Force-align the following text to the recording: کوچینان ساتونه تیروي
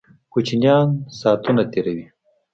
کوچینان 0.31 0.87
ساتونه 1.19 1.63
تیروي 1.71 2.05